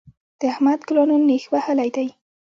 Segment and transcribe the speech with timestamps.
[0.39, 2.07] د احمد ګلانو نېښ وهلی دی.